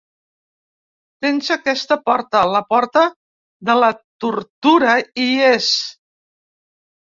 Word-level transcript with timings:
Tens 1.25 1.49
aquesta 1.55 1.97
porta, 2.07 2.41
la 2.55 2.63
porta 2.73 3.05
de 3.71 3.77
la 3.83 3.91
tortura 4.27 4.99
hi 5.27 5.31
és. 5.53 5.71